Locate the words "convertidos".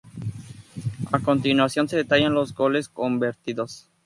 2.89-3.87